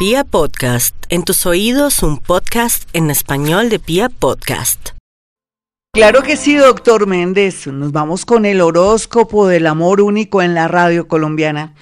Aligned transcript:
Pia 0.00 0.24
Podcast, 0.24 0.96
en 1.10 1.24
tus 1.24 1.44
oídos 1.44 2.02
un 2.02 2.16
podcast 2.16 2.88
en 2.94 3.10
español 3.10 3.68
de 3.68 3.78
Pia 3.78 4.08
Podcast. 4.08 4.92
Claro 5.92 6.22
que 6.22 6.38
sí, 6.38 6.54
doctor 6.54 7.06
Méndez. 7.06 7.66
Nos 7.66 7.92
vamos 7.92 8.24
con 8.24 8.46
el 8.46 8.62
horóscopo 8.62 9.46
del 9.46 9.66
amor 9.66 10.00
único 10.00 10.40
en 10.40 10.54
la 10.54 10.68
radio 10.68 11.06
colombiana. 11.06 11.74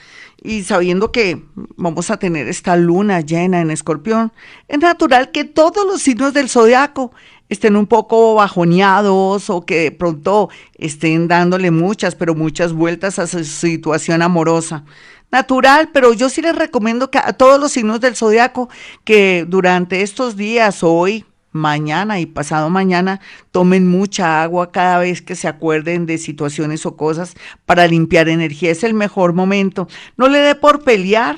Y 0.43 0.65
sabiendo 0.65 1.13
que 1.13 1.45
vamos 1.77 2.11
a 2.11 2.17
tener 2.17 2.49
esta 2.49 2.75
luna 2.75 3.21
llena 3.21 3.61
en 3.61 3.71
escorpión, 3.71 4.33
es 4.67 4.81
natural 4.81 5.31
que 5.31 5.45
todos 5.45 5.87
los 5.87 6.03
signos 6.03 6.35
del 6.35 6.49
zodiaco 6.49 7.13
estén 7.49 7.77
un 7.77 7.87
poco 7.87 8.35
bajoneados 8.35 9.49
o 9.49 9.65
que 9.65 9.79
de 9.79 9.93
pronto 9.93 10.49
estén 10.75 11.29
dándole 11.29 11.71
muchas, 11.71 12.17
pero 12.17 12.35
muchas 12.35 12.73
vueltas 12.73 13.21
a 13.21 13.29
su 13.29 13.45
situación 13.45 14.23
amorosa 14.23 14.85
natural, 15.31 15.91
pero 15.93 16.13
yo 16.13 16.29
sí 16.29 16.43
les 16.43 16.57
recomiendo 16.57 17.11
que 17.11 17.19
a 17.19 17.33
todos 17.33 17.61
los 17.61 17.73
signos 17.73 18.01
del 18.01 18.17
zodiaco 18.17 18.69
que 19.05 19.45
durante 19.49 20.03
estos 20.03 20.37
días, 20.37 20.83
hoy, 20.83 21.25
mañana 21.53 22.21
y 22.21 22.27
pasado 22.27 22.71
mañana, 22.71 23.21
tomen 23.51 23.89
mucha 23.89 24.43
agua 24.43 24.71
cada 24.73 24.99
vez 24.99 25.23
que 25.23 25.37
se 25.37 25.49
acuerden 25.49 26.07
de 26.07 26.19
situaciones 26.19 26.87
o 26.87 26.97
cosas 26.97 27.35
para 27.67 27.87
limpiar 27.87 28.29
energía. 28.29 28.71
Es 28.71 28.85
el 28.85 28.95
mejor 28.95 29.33
momento. 29.33 29.89
No 30.17 30.29
le 30.29 30.39
dé 30.39 30.55
por 30.55 30.85
pelear 30.85 31.37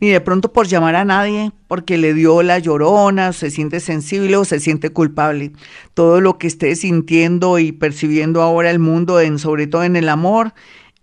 ni 0.00 0.08
de 0.08 0.20
pronto 0.20 0.52
por 0.52 0.66
llamar 0.66 0.96
a 0.96 1.04
nadie 1.04 1.52
porque 1.68 1.98
le 1.98 2.14
dio 2.14 2.42
la 2.42 2.58
llorona, 2.58 3.32
se 3.32 3.50
siente 3.50 3.80
sensible 3.80 4.36
o 4.36 4.44
se 4.44 4.60
siente 4.60 4.90
culpable. 4.90 5.52
Todo 5.94 6.20
lo 6.20 6.36
que 6.36 6.46
esté 6.46 6.74
sintiendo 6.76 7.58
y 7.58 7.72
percibiendo 7.72 8.42
ahora 8.42 8.70
el 8.70 8.78
mundo, 8.78 9.20
en, 9.20 9.38
sobre 9.38 9.66
todo 9.66 9.84
en 9.84 9.96
el 9.96 10.08
amor, 10.08 10.52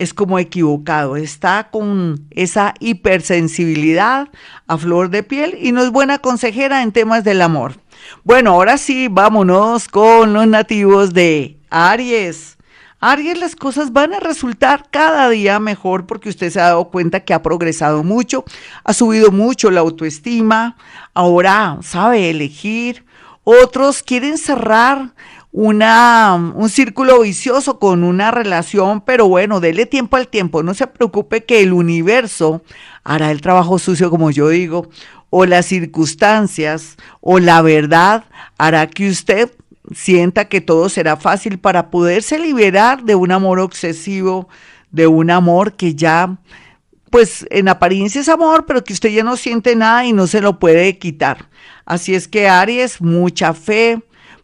es 0.01 0.15
como 0.15 0.39
equivocado, 0.39 1.15
está 1.15 1.69
con 1.69 2.25
esa 2.31 2.73
hipersensibilidad 2.79 4.29
a 4.65 4.77
flor 4.79 5.11
de 5.11 5.21
piel 5.21 5.55
y 5.61 5.71
no 5.71 5.83
es 5.83 5.91
buena 5.91 6.17
consejera 6.17 6.81
en 6.81 6.91
temas 6.91 7.23
del 7.23 7.39
amor. 7.39 7.75
Bueno, 8.23 8.53
ahora 8.53 8.79
sí, 8.79 9.09
vámonos 9.09 9.87
con 9.87 10.33
los 10.33 10.47
nativos 10.47 11.13
de 11.13 11.59
Aries. 11.69 12.57
Aries, 12.99 13.39
las 13.39 13.55
cosas 13.55 13.93
van 13.93 14.15
a 14.15 14.19
resultar 14.19 14.87
cada 14.89 15.29
día 15.29 15.59
mejor 15.59 16.07
porque 16.07 16.29
usted 16.29 16.49
se 16.49 16.59
ha 16.59 16.69
dado 16.69 16.89
cuenta 16.89 17.19
que 17.19 17.35
ha 17.35 17.43
progresado 17.43 18.03
mucho, 18.03 18.43
ha 18.83 18.93
subido 18.93 19.29
mucho 19.31 19.69
la 19.69 19.81
autoestima, 19.81 20.77
ahora 21.13 21.77
sabe 21.83 22.31
elegir. 22.31 23.05
Otros 23.43 24.01
quieren 24.01 24.37
cerrar 24.37 25.13
una, 25.51 26.53
un 26.55 26.69
círculo 26.69 27.21
vicioso 27.21 27.77
con 27.77 28.03
una 28.03 28.31
relación, 28.31 29.01
pero 29.01 29.27
bueno, 29.27 29.59
dele 29.59 29.85
tiempo 29.85 30.17
al 30.17 30.27
tiempo, 30.27 30.63
no 30.63 30.73
se 30.73 30.87
preocupe 30.87 31.43
que 31.43 31.61
el 31.61 31.73
universo 31.73 32.63
hará 33.03 33.31
el 33.31 33.41
trabajo 33.41 33.77
sucio, 33.77 34.09
como 34.09 34.31
yo 34.31 34.49
digo, 34.49 34.89
o 35.29 35.45
las 35.45 35.65
circunstancias, 35.65 36.97
o 37.19 37.39
la 37.39 37.61
verdad 37.61 38.25
hará 38.57 38.87
que 38.87 39.09
usted 39.09 39.51
sienta 39.93 40.45
que 40.45 40.61
todo 40.61 40.89
será 40.89 41.17
fácil 41.17 41.59
para 41.59 41.89
poderse 41.89 42.39
liberar 42.39 43.03
de 43.03 43.15
un 43.15 43.31
amor 43.31 43.59
obsesivo, 43.59 44.47
de 44.91 45.07
un 45.07 45.31
amor 45.31 45.73
que 45.73 45.95
ya, 45.95 46.37
pues 47.09 47.45
en 47.49 47.67
apariencia 47.67 48.21
es 48.21 48.29
amor, 48.29 48.65
pero 48.65 48.83
que 48.83 48.93
usted 48.93 49.09
ya 49.09 49.23
no 49.23 49.35
siente 49.35 49.75
nada 49.75 50.05
y 50.05 50.13
no 50.13 50.27
se 50.27 50.39
lo 50.39 50.59
puede 50.59 50.97
quitar. 50.97 51.49
Así 51.85 52.15
es 52.15 52.27
que 52.27 52.47
Aries, 52.47 53.01
mucha 53.01 53.53
fe, 53.53 54.01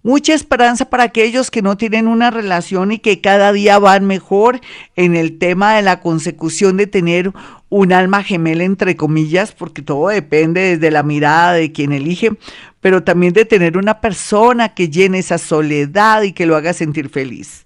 mucha 0.08 0.34
esperanza 0.34 0.90
para 0.90 1.04
aquellos 1.04 1.52
que 1.52 1.62
no 1.62 1.76
tienen 1.76 2.08
una 2.08 2.32
relación 2.32 2.94
y 2.94 3.00
que 3.00 3.20
cada 3.20 3.52
día 3.52 3.78
van 3.78 4.06
mejor 4.06 4.62
en 4.96 5.18
el 5.18 5.38
tema 5.38 5.76
de 5.76 5.82
la 5.82 6.00
consecución 6.00 6.78
de 6.78 6.88
tener 6.88 7.34
un 7.68 7.92
alma 7.92 8.24
gemela, 8.24 8.64
entre 8.64 8.96
comillas, 8.96 9.52
porque 9.52 9.82
todo 9.82 10.08
depende 10.08 10.62
desde 10.62 10.92
la 10.92 11.04
mirada 11.04 11.52
de 11.52 11.74
quien 11.74 11.92
elige, 11.92 12.32
pero 12.80 13.04
también 13.04 13.34
de 13.34 13.44
tener 13.44 13.78
una 13.78 14.00
persona 14.00 14.74
que 14.74 14.88
llene 14.88 15.20
esa 15.20 15.38
soledad 15.38 16.22
y 16.22 16.32
que 16.32 16.46
lo 16.46 16.56
haga 16.56 16.72
sentir 16.72 17.10
feliz. 17.10 17.66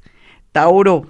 Tauro, 0.51 1.05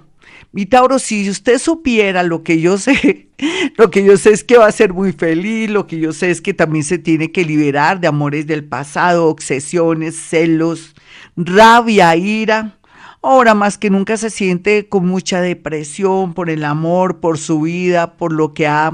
mi 0.52 0.66
Tauro, 0.66 0.98
si 0.98 1.30
usted 1.30 1.58
supiera 1.58 2.22
lo 2.24 2.42
que 2.42 2.60
yo 2.60 2.76
sé, 2.76 3.28
lo 3.78 3.90
que 3.90 4.04
yo 4.04 4.18
sé 4.18 4.32
es 4.32 4.44
que 4.44 4.58
va 4.58 4.66
a 4.66 4.72
ser 4.72 4.92
muy 4.92 5.12
feliz, 5.12 5.70
lo 5.70 5.86
que 5.86 5.98
yo 5.98 6.12
sé 6.12 6.30
es 6.30 6.42
que 6.42 6.52
también 6.52 6.84
se 6.84 6.98
tiene 6.98 7.32
que 7.32 7.46
liberar 7.46 8.00
de 8.00 8.08
amores 8.08 8.46
del 8.46 8.64
pasado, 8.64 9.28
obsesiones, 9.28 10.14
celos, 10.14 10.94
rabia, 11.36 12.14
ira. 12.16 12.78
Ahora 13.24 13.54
más 13.54 13.78
que 13.78 13.88
nunca 13.88 14.16
se 14.16 14.30
siente 14.30 14.88
con 14.88 15.06
mucha 15.06 15.40
depresión 15.40 16.34
por 16.34 16.50
el 16.50 16.64
amor, 16.64 17.20
por 17.20 17.38
su 17.38 17.60
vida, 17.60 18.14
por 18.14 18.32
lo 18.32 18.52
que 18.52 18.66
ha 18.66 18.92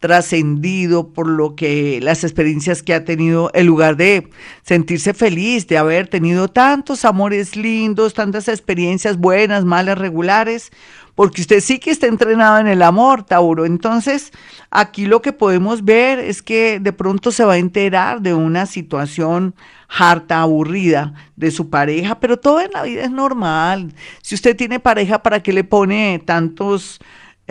trascendido, 0.00 1.12
por 1.12 1.28
lo 1.28 1.54
que 1.54 2.00
las 2.02 2.24
experiencias 2.24 2.82
que 2.82 2.94
ha 2.94 3.04
tenido, 3.04 3.50
en 3.54 3.66
lugar 3.66 3.96
de 3.96 4.30
sentirse 4.62 5.14
feliz 5.14 5.66
de 5.68 5.76
haber 5.76 6.08
tenido 6.08 6.48
tantos 6.48 7.04
amores 7.04 7.54
lindos, 7.54 8.14
tantas 8.14 8.48
experiencias 8.48 9.18
buenas, 9.18 9.64
malas, 9.64 9.98
regulares, 9.98 10.72
porque 11.14 11.42
usted 11.42 11.60
sí 11.60 11.78
que 11.78 11.90
está 11.90 12.06
entrenado 12.06 12.58
en 12.58 12.66
el 12.66 12.80
amor, 12.80 13.24
Tauro. 13.24 13.66
Entonces, 13.66 14.32
aquí 14.70 15.04
lo 15.04 15.20
que 15.20 15.34
podemos 15.34 15.84
ver 15.84 16.18
es 16.18 16.40
que 16.40 16.80
de 16.80 16.94
pronto 16.94 17.30
se 17.30 17.44
va 17.44 17.54
a 17.54 17.58
enterar 17.58 18.22
de 18.22 18.32
una 18.32 18.64
situación 18.64 19.54
harta, 19.86 20.40
aburrida 20.40 21.12
de 21.36 21.50
su 21.50 21.68
pareja, 21.68 22.20
pero 22.20 22.38
todo 22.38 22.62
en 22.62 22.70
la 22.72 22.84
vida 22.84 23.02
es 23.02 23.10
normal. 23.10 23.92
Si 24.22 24.34
usted 24.34 24.56
tiene 24.56 24.80
pareja, 24.80 25.22
¿para 25.22 25.42
qué 25.42 25.52
le 25.52 25.62
pone 25.62 26.22
tantos... 26.24 27.00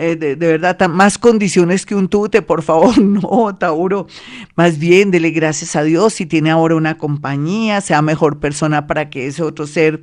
Eh, 0.00 0.16
de, 0.16 0.34
verdad, 0.34 0.88
más 0.88 1.18
condiciones 1.18 1.84
que 1.84 1.94
un 1.94 2.08
tute, 2.08 2.40
por 2.40 2.62
favor, 2.62 2.98
no, 3.02 3.54
Tauro. 3.56 4.06
Más 4.56 4.78
bien, 4.78 5.10
dele 5.10 5.30
gracias 5.30 5.76
a 5.76 5.82
Dios 5.82 6.14
si 6.14 6.24
tiene 6.24 6.50
ahora 6.50 6.74
una 6.74 6.96
compañía, 6.96 7.82
sea 7.82 8.00
mejor 8.00 8.38
persona 8.40 8.86
para 8.86 9.10
que 9.10 9.26
ese 9.26 9.42
otro 9.42 9.66
ser 9.66 10.00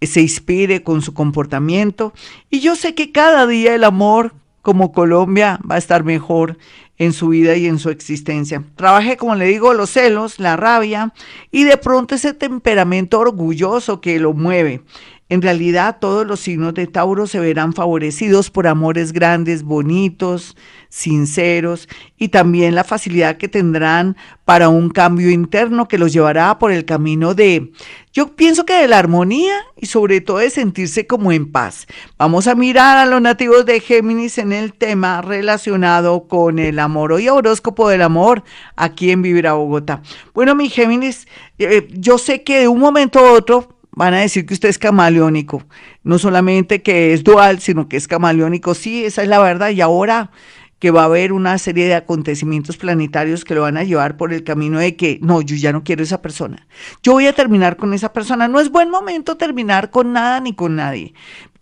se 0.00 0.20
inspire 0.20 0.84
con 0.84 1.02
su 1.02 1.14
comportamiento. 1.14 2.12
Y 2.48 2.60
yo 2.60 2.76
sé 2.76 2.94
que 2.94 3.10
cada 3.10 3.46
día 3.48 3.74
el 3.74 3.82
amor, 3.82 4.32
como 4.62 4.92
Colombia, 4.92 5.58
va 5.68 5.74
a 5.74 5.78
estar 5.78 6.04
mejor 6.04 6.56
en 6.96 7.12
su 7.12 7.28
vida 7.28 7.56
y 7.56 7.66
en 7.66 7.78
su 7.78 7.90
existencia. 7.90 8.62
Trabaje, 8.76 9.16
como 9.16 9.34
le 9.34 9.46
digo, 9.46 9.74
los 9.74 9.90
celos, 9.90 10.38
la 10.38 10.56
rabia 10.56 11.12
y 11.50 11.64
de 11.64 11.76
pronto 11.76 12.14
ese 12.14 12.34
temperamento 12.34 13.18
orgulloso 13.18 14.00
que 14.00 14.20
lo 14.20 14.32
mueve. 14.32 14.82
En 15.30 15.42
realidad 15.42 15.98
todos 16.00 16.26
los 16.26 16.40
signos 16.40 16.74
de 16.74 16.88
Tauro 16.88 17.28
se 17.28 17.38
verán 17.38 17.72
favorecidos 17.72 18.50
por 18.50 18.66
amores 18.66 19.12
grandes, 19.12 19.62
bonitos, 19.62 20.56
sinceros 20.88 21.88
y 22.18 22.30
también 22.30 22.74
la 22.74 22.82
facilidad 22.82 23.36
que 23.36 23.46
tendrán 23.46 24.16
para 24.44 24.68
un 24.68 24.90
cambio 24.90 25.30
interno 25.30 25.86
que 25.86 25.98
los 25.98 26.12
llevará 26.12 26.58
por 26.58 26.72
el 26.72 26.84
camino 26.84 27.34
de, 27.34 27.70
yo 28.12 28.34
pienso 28.34 28.66
que 28.66 28.74
de 28.74 28.88
la 28.88 28.98
armonía 28.98 29.54
y 29.76 29.86
sobre 29.86 30.20
todo 30.20 30.38
de 30.38 30.50
sentirse 30.50 31.06
como 31.06 31.30
en 31.30 31.52
paz. 31.52 31.86
Vamos 32.18 32.48
a 32.48 32.56
mirar 32.56 32.98
a 32.98 33.06
los 33.06 33.22
nativos 33.22 33.64
de 33.66 33.78
Géminis 33.78 34.36
en 34.38 34.52
el 34.52 34.72
tema 34.74 35.22
relacionado 35.22 36.26
con 36.26 36.58
el 36.58 36.80
amor. 36.80 37.12
Hoy 37.12 37.28
horóscopo 37.28 37.88
del 37.88 38.02
amor 38.02 38.42
aquí 38.74 39.12
en 39.12 39.22
Vivir 39.22 39.46
a 39.46 39.52
Bogotá. 39.52 40.02
Bueno, 40.34 40.56
mi 40.56 40.68
Géminis, 40.68 41.28
eh, 41.60 41.86
yo 41.92 42.18
sé 42.18 42.42
que 42.42 42.58
de 42.58 42.68
un 42.68 42.80
momento 42.80 43.20
a 43.20 43.30
otro 43.30 43.79
van 44.00 44.14
a 44.14 44.20
decir 44.20 44.46
que 44.46 44.54
usted 44.54 44.70
es 44.70 44.78
camaleónico. 44.78 45.62
No 46.04 46.18
solamente 46.18 46.80
que 46.80 47.12
es 47.12 47.22
dual, 47.22 47.60
sino 47.60 47.86
que 47.86 47.98
es 47.98 48.08
camaleónico. 48.08 48.72
Sí, 48.72 49.04
esa 49.04 49.22
es 49.22 49.28
la 49.28 49.38
verdad. 49.40 49.68
Y 49.68 49.82
ahora 49.82 50.30
que 50.78 50.90
va 50.90 51.02
a 51.02 51.04
haber 51.04 51.34
una 51.34 51.58
serie 51.58 51.86
de 51.86 51.94
acontecimientos 51.94 52.78
planetarios 52.78 53.44
que 53.44 53.54
lo 53.54 53.60
van 53.60 53.76
a 53.76 53.84
llevar 53.84 54.16
por 54.16 54.32
el 54.32 54.42
camino 54.42 54.78
de 54.78 54.96
que, 54.96 55.18
no, 55.20 55.42
yo 55.42 55.54
ya 55.54 55.70
no 55.72 55.84
quiero 55.84 56.02
esa 56.02 56.22
persona. 56.22 56.66
Yo 57.02 57.12
voy 57.12 57.26
a 57.26 57.34
terminar 57.34 57.76
con 57.76 57.92
esa 57.92 58.10
persona. 58.14 58.48
No 58.48 58.58
es 58.58 58.70
buen 58.70 58.88
momento 58.88 59.36
terminar 59.36 59.90
con 59.90 60.14
nada 60.14 60.40
ni 60.40 60.54
con 60.54 60.76
nadie. 60.76 61.12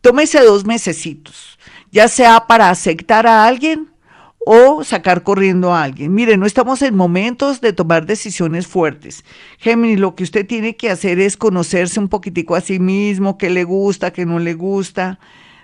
Tómese 0.01 0.41
dos 0.45 0.65
mesecitos, 0.65 1.59
ya 1.91 2.07
sea 2.07 2.47
para 2.47 2.71
aceptar 2.71 3.27
a 3.27 3.49
alguien 3.49 3.89
o 4.51 4.83
sacar 4.83 5.25
corriendo 5.25 5.75
a 5.75 5.83
alguien. 5.83 6.15
Mire, 6.15 6.39
no 6.39 6.47
estamos 6.47 6.81
en 6.81 6.97
momentos 6.97 7.61
de 7.61 7.75
tomar 7.75 8.07
decisiones 8.07 8.67
fuertes. 8.67 9.23
Géminis, 9.59 10.01
lo 10.01 10.15
que 10.15 10.25
usted 10.25 10.47
tiene 10.47 10.75
que 10.75 10.89
hacer 10.89 11.21
es 11.21 11.37
conocerse 11.37 12.01
un 12.01 12.09
poquitico 12.09 12.57
a 12.57 12.63
sí 12.63 12.79
mismo, 12.79 13.37
qué 13.37 13.51
le 13.51 13.65
gusta, 13.65 14.11
qué 14.11 14.25
no 14.25 14.39
le 14.39 14.55
gusta, 14.55 15.21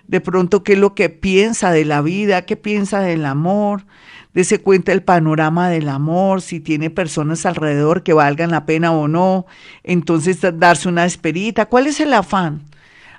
de 0.07 0.21
pronto 0.21 0.63
qué 0.63 0.75
es 0.75 0.79
lo 0.79 0.95
que 0.95 1.09
piensa 1.09 1.73
de 1.73 1.87
la 1.87 2.03
vida, 2.03 2.43
qué 2.43 2.57
piensa 2.57 3.01
del 3.01 3.25
amor, 3.25 3.87
dese 4.35 4.59
cuenta 4.61 4.93
el 4.93 5.03
panorama 5.03 5.71
del 5.71 5.89
amor, 5.89 6.43
si 6.43 6.61
tiene 6.61 6.91
personas 6.91 7.47
alrededor 7.47 8.03
que 8.03 8.13
valgan 8.13 8.51
la 8.51 8.67
pena 8.67 8.93
o 8.93 9.09
no, 9.09 9.47
entonces 9.83 10.41
darse 10.59 10.91
una 10.91 11.07
esperita. 11.07 11.65
¿Cuál 11.65 11.87
es 11.87 12.01
el 12.01 12.13
afán? 12.13 12.61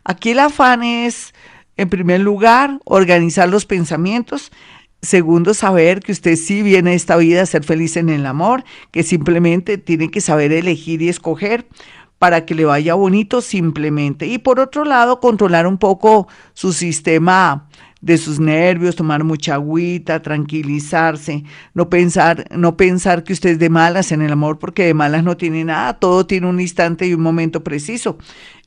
Aquí 0.04 0.30
el 0.30 0.40
afán 0.42 0.84
es, 0.84 1.34
en 1.76 1.90
primer 1.90 2.22
lugar, 2.22 2.80
organizar 2.86 3.50
los 3.50 3.66
pensamientos 3.66 4.52
Segundo, 5.06 5.54
saber 5.54 6.00
que 6.00 6.12
usted 6.12 6.36
sí 6.36 6.64
viene 6.64 6.92
a 6.92 6.94
esta 6.94 7.16
vida 7.16 7.44
a 7.44 7.46
ser 7.46 7.64
feliz 7.64 7.96
en 7.96 8.10
el 8.10 8.26
amor, 8.26 8.64
que 8.92 9.04
simplemente 9.04 9.78
tiene 9.78 10.10
que 10.10 10.20
saber 10.20 10.52
elegir 10.52 11.02
y 11.02 11.10
escoger 11.10 11.68
para 12.18 12.46
que 12.46 12.56
le 12.56 12.66
vaya 12.66 12.96
bonito 12.96 13.42
simplemente. 13.42 14.26
Y 14.26 14.40
por 14.40 14.60
otro 14.60 14.84
lado, 14.84 15.20
controlar 15.20 15.68
un 15.68 15.78
poco 15.78 16.28
su 16.54 16.74
sistema 16.74 17.68
de 18.06 18.20
sus 18.20 18.40
nervios, 18.40 18.96
tomar 18.96 19.24
mucha 19.24 19.56
agüita, 19.56 20.22
tranquilizarse, 20.22 21.44
no 21.74 21.90
pensar, 21.90 22.46
no 22.56 22.78
pensar 22.78 23.24
que 23.24 23.34
usted 23.34 23.50
es 23.50 23.60
de 23.60 23.72
malas 23.72 24.12
en 24.12 24.22
el 24.22 24.32
amor, 24.32 24.60
porque 24.60 24.86
de 24.86 24.94
malas 24.94 25.24
no 25.24 25.38
tiene 25.38 25.64
nada, 25.64 25.94
todo 25.96 26.28
tiene 26.28 26.48
un 26.48 26.62
instante 26.62 27.08
y 27.08 27.16
un 27.16 27.22
momento 27.22 27.64
preciso. 27.64 28.20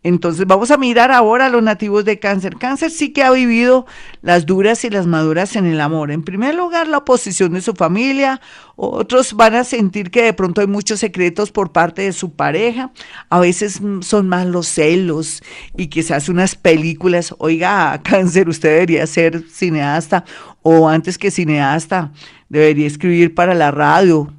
Entonces 0.04 0.46
vamos 0.46 0.70
a 0.70 0.76
mirar 0.76 1.10
ahora 1.10 1.46
a 1.46 1.48
los 1.48 1.62
nativos 1.62 2.04
de 2.04 2.18
cáncer. 2.18 2.56
Cáncer 2.56 2.90
sí 2.90 3.12
que 3.12 3.22
ha 3.22 3.32
vivido 3.32 3.84
las 4.22 4.46
duras 4.46 4.84
y 4.84 4.90
las 4.90 5.06
maduras 5.06 5.56
en 5.56 5.66
el 5.66 5.80
amor. 5.80 6.12
En 6.12 6.22
primer 6.22 6.54
lugar, 6.54 6.86
la 6.86 6.98
oposición 6.98 7.52
de 7.52 7.60
su 7.60 7.74
familia. 7.74 8.40
Otros 8.76 9.34
van 9.34 9.56
a 9.56 9.64
sentir 9.64 10.12
que 10.12 10.22
de 10.22 10.32
pronto 10.32 10.60
hay 10.60 10.68
muchos 10.68 11.00
secretos 11.00 11.50
por 11.50 11.72
parte 11.72 12.02
de 12.02 12.12
su 12.12 12.32
pareja. 12.32 12.92
A 13.28 13.40
veces 13.40 13.80
mm, 13.80 14.02
son 14.02 14.28
más 14.28 14.46
los 14.46 14.68
celos 14.68 15.42
y 15.76 15.88
hace 16.12 16.30
unas 16.30 16.54
películas. 16.54 17.34
Oiga, 17.38 18.00
cáncer, 18.04 18.48
usted 18.48 18.68
debería 18.68 19.06
ser 19.06 19.27
cineasta 19.48 20.24
o 20.62 20.88
antes 20.88 21.18
que 21.18 21.30
cineasta, 21.30 22.12
debería 22.48 22.86
escribir 22.86 23.34
para 23.34 23.54
la 23.54 23.70
radio 23.70 24.32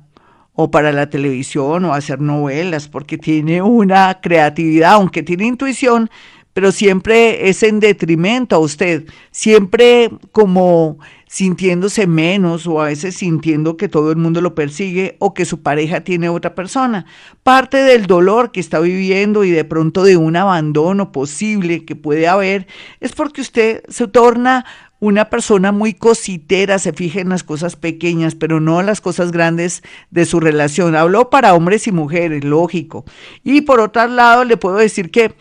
o 0.53 0.69
para 0.69 0.91
la 0.91 1.09
televisión 1.09 1.85
o 1.85 1.93
hacer 1.93 2.19
novelas, 2.19 2.87
porque 2.87 3.17
tiene 3.17 3.61
una 3.61 4.19
creatividad, 4.21 4.93
aunque 4.93 5.23
tiene 5.23 5.45
intuición, 5.45 6.09
pero 6.53 6.71
siempre 6.71 7.49
es 7.49 7.63
en 7.63 7.79
detrimento 7.79 8.55
a 8.55 8.59
usted, 8.59 9.05
siempre 9.31 10.09
como 10.31 10.97
sintiéndose 11.29 12.07
menos 12.07 12.65
o 12.65 12.81
a 12.81 12.85
veces 12.85 13.15
sintiendo 13.15 13.77
que 13.77 13.87
todo 13.87 14.09
el 14.09 14.17
mundo 14.17 14.41
lo 14.41 14.55
persigue 14.55 15.15
o 15.19 15.35
que 15.35 15.45
su 15.45 15.61
pareja 15.61 16.01
tiene 16.01 16.27
otra 16.27 16.55
persona. 16.55 17.05
Parte 17.43 17.77
del 17.77 18.07
dolor 18.07 18.51
que 18.51 18.59
está 18.59 18.79
viviendo 18.79 19.43
y 19.43 19.51
de 19.51 19.63
pronto 19.63 20.03
de 20.03 20.17
un 20.17 20.35
abandono 20.35 21.11
posible 21.11 21.85
que 21.85 21.95
puede 21.95 22.27
haber 22.27 22.65
es 22.99 23.11
porque 23.11 23.41
usted 23.41 23.83
se 23.89 24.07
torna 24.07 24.65
una 24.99 25.29
persona 25.29 25.71
muy 25.71 25.93
cositera, 25.93 26.79
se 26.79 26.93
fija 26.93 27.21
en 27.21 27.29
las 27.29 27.43
cosas 27.43 27.75
pequeñas, 27.75 28.35
pero 28.35 28.59
no 28.59 28.79
en 28.79 28.87
las 28.87 28.99
cosas 28.99 29.31
grandes 29.31 29.81
de 30.09 30.25
su 30.25 30.39
relación. 30.39 30.95
Habló 30.95 31.29
para 31.29 31.53
hombres 31.53 31.87
y 31.87 31.91
mujeres, 31.91 32.43
lógico. 32.43 33.05
Y 33.43 33.61
por 33.61 33.79
otro 33.79 34.07
lado, 34.07 34.43
le 34.43 34.57
puedo 34.57 34.75
decir 34.77 35.09
que 35.09 35.35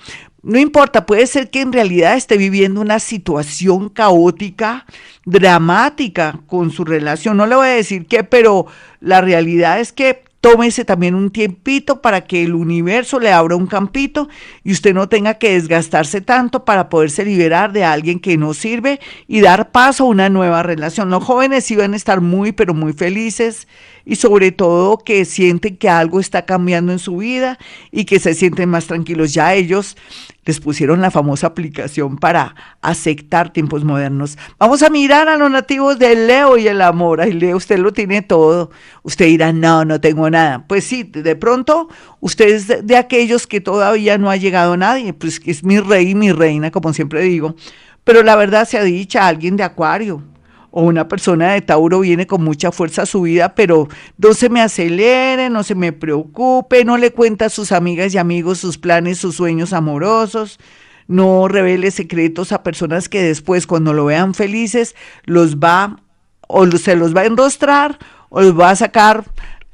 no 0.48 0.58
importa, 0.58 1.04
puede 1.04 1.26
ser 1.26 1.50
que 1.50 1.60
en 1.60 1.74
realidad 1.74 2.16
esté 2.16 2.38
viviendo 2.38 2.80
una 2.80 3.00
situación 3.00 3.90
caótica, 3.90 4.86
dramática 5.26 6.40
con 6.46 6.70
su 6.70 6.86
relación. 6.86 7.36
No 7.36 7.46
le 7.46 7.54
voy 7.54 7.68
a 7.68 7.72
decir 7.72 8.06
qué, 8.06 8.24
pero 8.24 8.64
la 9.00 9.20
realidad 9.20 9.78
es 9.78 9.92
que 9.92 10.24
tómese 10.40 10.86
también 10.86 11.14
un 11.14 11.30
tiempito 11.30 12.00
para 12.00 12.22
que 12.22 12.44
el 12.44 12.54
universo 12.54 13.20
le 13.20 13.30
abra 13.30 13.56
un 13.56 13.66
campito 13.66 14.30
y 14.64 14.72
usted 14.72 14.94
no 14.94 15.06
tenga 15.10 15.34
que 15.34 15.52
desgastarse 15.52 16.22
tanto 16.22 16.64
para 16.64 16.88
poderse 16.88 17.26
liberar 17.26 17.72
de 17.72 17.84
alguien 17.84 18.18
que 18.18 18.38
no 18.38 18.54
sirve 18.54 19.00
y 19.26 19.42
dar 19.42 19.70
paso 19.70 20.04
a 20.04 20.08
una 20.08 20.30
nueva 20.30 20.62
relación. 20.62 21.10
Los 21.10 21.24
jóvenes 21.24 21.70
iban 21.70 21.92
a 21.92 21.96
estar 21.96 22.22
muy, 22.22 22.52
pero 22.52 22.72
muy 22.72 22.94
felices 22.94 23.68
y 24.08 24.16
sobre 24.16 24.52
todo 24.52 24.96
que 24.96 25.26
sienten 25.26 25.76
que 25.76 25.90
algo 25.90 26.18
está 26.18 26.46
cambiando 26.46 26.92
en 26.92 26.98
su 26.98 27.18
vida 27.18 27.58
y 27.92 28.06
que 28.06 28.18
se 28.18 28.32
sienten 28.32 28.70
más 28.70 28.86
tranquilos. 28.86 29.34
Ya 29.34 29.52
ellos 29.52 29.98
les 30.46 30.60
pusieron 30.60 31.02
la 31.02 31.10
famosa 31.10 31.48
aplicación 31.48 32.16
para 32.16 32.54
aceptar 32.80 33.52
tiempos 33.52 33.84
modernos. 33.84 34.38
Vamos 34.58 34.82
a 34.82 34.88
mirar 34.88 35.28
a 35.28 35.36
los 35.36 35.50
nativos 35.50 35.98
de 35.98 36.14
Leo 36.14 36.56
y 36.56 36.66
el 36.66 36.80
amor. 36.80 37.20
Ay, 37.20 37.34
Leo, 37.34 37.58
usted 37.58 37.78
lo 37.78 37.92
tiene 37.92 38.22
todo. 38.22 38.70
Usted 39.02 39.26
dirá, 39.26 39.52
no, 39.52 39.84
no 39.84 40.00
tengo 40.00 40.30
nada. 40.30 40.64
Pues 40.66 40.84
sí, 40.84 41.02
de 41.02 41.36
pronto 41.36 41.90
usted 42.20 42.48
es 42.48 42.86
de, 42.86 42.96
aquellos 42.96 43.46
que 43.46 43.60
todavía 43.60 44.16
no 44.16 44.30
ha 44.30 44.36
llegado 44.36 44.74
nadie. 44.78 45.12
Pues 45.12 45.38
es 45.44 45.62
mi 45.62 45.80
rey 45.80 46.12
y 46.12 46.14
mi 46.14 46.32
reina, 46.32 46.70
como 46.70 46.94
siempre 46.94 47.20
digo. 47.20 47.56
Pero 48.04 48.22
la 48.22 48.36
verdad 48.36 48.66
se 48.66 48.78
ha 48.78 48.82
dicho 48.82 49.18
a 49.18 49.26
alguien 49.26 49.58
de 49.58 49.64
Acuario 49.64 50.22
o 50.78 50.82
una 50.82 51.08
persona 51.08 51.54
de 51.54 51.60
Tauro 51.60 51.98
viene 51.98 52.28
con 52.28 52.44
mucha 52.44 52.70
fuerza 52.70 53.02
a 53.02 53.06
su 53.06 53.22
vida, 53.22 53.56
pero 53.56 53.88
no 54.16 54.32
se 54.32 54.48
me 54.48 54.60
acelere, 54.60 55.50
no 55.50 55.64
se 55.64 55.74
me 55.74 55.92
preocupe, 55.92 56.84
no 56.84 56.98
le 56.98 57.10
cuenta 57.10 57.46
a 57.46 57.48
sus 57.48 57.72
amigas 57.72 58.14
y 58.14 58.18
amigos 58.18 58.58
sus 58.58 58.78
planes, 58.78 59.18
sus 59.18 59.34
sueños 59.34 59.72
amorosos, 59.72 60.60
no 61.08 61.48
revele 61.48 61.90
secretos 61.90 62.52
a 62.52 62.62
personas 62.62 63.08
que 63.08 63.20
después 63.20 63.66
cuando 63.66 63.92
lo 63.92 64.04
vean 64.04 64.34
felices 64.34 64.94
los 65.24 65.56
va 65.56 65.96
o 66.46 66.64
se 66.70 66.94
los 66.94 67.12
va 67.12 67.22
a 67.22 67.26
enrostrar 67.26 67.98
o 68.28 68.40
los 68.40 68.56
va 68.56 68.70
a 68.70 68.76
sacar 68.76 69.24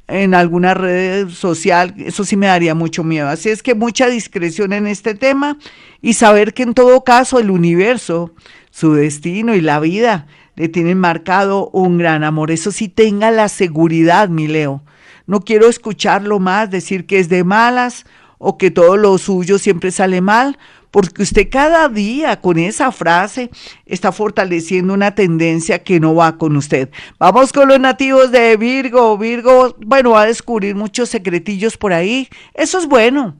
en 0.08 0.34
alguna 0.34 0.72
red 0.72 1.28
social, 1.28 1.94
eso 1.98 2.24
sí 2.24 2.38
me 2.38 2.46
daría 2.46 2.74
mucho 2.74 3.04
miedo. 3.04 3.28
Así 3.28 3.50
es 3.50 3.62
que 3.62 3.74
mucha 3.74 4.06
discreción 4.06 4.72
en 4.72 4.86
este 4.86 5.14
tema 5.14 5.58
y 6.00 6.14
saber 6.14 6.54
que 6.54 6.62
en 6.62 6.72
todo 6.72 7.04
caso 7.04 7.38
el 7.38 7.50
universo, 7.50 8.32
su 8.70 8.94
destino 8.94 9.54
y 9.54 9.60
la 9.60 9.80
vida 9.80 10.26
le 10.56 10.68
tienen 10.68 10.98
marcado 10.98 11.68
un 11.70 11.98
gran 11.98 12.24
amor. 12.24 12.50
Eso 12.50 12.70
sí, 12.70 12.88
tenga 12.88 13.30
la 13.30 13.48
seguridad, 13.48 14.28
mi 14.28 14.46
Leo. 14.46 14.82
No 15.26 15.40
quiero 15.40 15.68
escucharlo 15.68 16.38
más 16.38 16.70
decir 16.70 17.06
que 17.06 17.18
es 17.18 17.28
de 17.28 17.44
malas 17.44 18.04
o 18.38 18.58
que 18.58 18.70
todo 18.70 18.96
lo 18.96 19.16
suyo 19.18 19.58
siempre 19.58 19.90
sale 19.90 20.20
mal, 20.20 20.58
porque 20.90 21.22
usted 21.22 21.48
cada 21.50 21.88
día 21.88 22.40
con 22.40 22.58
esa 22.58 22.92
frase 22.92 23.50
está 23.86 24.12
fortaleciendo 24.12 24.94
una 24.94 25.14
tendencia 25.14 25.82
que 25.82 25.98
no 25.98 26.14
va 26.14 26.36
con 26.36 26.56
usted. 26.56 26.90
Vamos 27.18 27.52
con 27.52 27.68
los 27.68 27.80
nativos 27.80 28.30
de 28.30 28.56
Virgo. 28.56 29.16
Virgo, 29.18 29.74
bueno, 29.84 30.10
va 30.10 30.22
a 30.22 30.26
descubrir 30.26 30.76
muchos 30.76 31.08
secretillos 31.08 31.76
por 31.76 31.92
ahí. 31.92 32.28
Eso 32.52 32.78
es 32.78 32.86
bueno. 32.86 33.34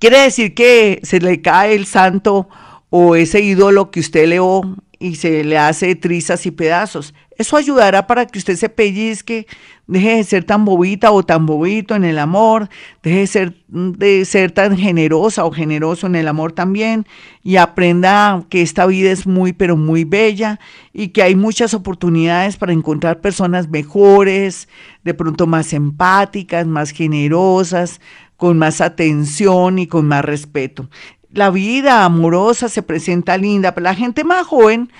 Quiere 0.00 0.18
decir 0.18 0.54
que 0.54 1.00
se 1.04 1.20
le 1.20 1.40
cae 1.40 1.74
el 1.74 1.86
santo 1.86 2.48
o 2.90 3.16
ese 3.16 3.40
ídolo 3.40 3.90
que 3.90 4.00
usted 4.00 4.26
leó 4.26 4.62
y 5.04 5.16
se 5.16 5.44
le 5.44 5.58
hace 5.58 5.94
trizas 5.96 6.46
y 6.46 6.50
pedazos. 6.50 7.12
Eso 7.36 7.58
ayudará 7.58 8.06
para 8.06 8.24
que 8.24 8.38
usted 8.38 8.56
se 8.56 8.70
pellizque, 8.70 9.46
deje 9.86 10.16
de 10.16 10.24
ser 10.24 10.44
tan 10.44 10.64
bobita 10.64 11.10
o 11.10 11.22
tan 11.22 11.44
bobito 11.44 11.94
en 11.94 12.04
el 12.04 12.18
amor, 12.18 12.70
deje 13.02 13.18
de 13.18 13.26
ser, 13.26 13.54
de 13.68 14.24
ser 14.24 14.52
tan 14.52 14.78
generosa 14.78 15.44
o 15.44 15.50
generoso 15.50 16.06
en 16.06 16.14
el 16.14 16.26
amor 16.26 16.52
también 16.52 17.06
y 17.42 17.56
aprenda 17.56 18.46
que 18.48 18.62
esta 18.62 18.86
vida 18.86 19.10
es 19.10 19.26
muy 19.26 19.52
pero 19.52 19.76
muy 19.76 20.04
bella 20.04 20.58
y 20.94 21.08
que 21.08 21.22
hay 21.22 21.34
muchas 21.34 21.74
oportunidades 21.74 22.56
para 22.56 22.72
encontrar 22.72 23.20
personas 23.20 23.68
mejores, 23.68 24.70
de 25.02 25.12
pronto 25.12 25.46
más 25.46 25.74
empáticas, 25.74 26.66
más 26.66 26.92
generosas, 26.92 28.00
con 28.38 28.56
más 28.56 28.80
atención 28.80 29.78
y 29.78 29.86
con 29.86 30.06
más 30.06 30.24
respeto 30.24 30.88
la 31.34 31.50
vida 31.50 32.04
amorosa 32.04 32.68
se 32.68 32.82
presenta 32.82 33.36
linda, 33.36 33.74
pero 33.74 33.84
la 33.84 33.94
gente 33.94 34.24
más 34.24 34.46
joven, 34.46 34.90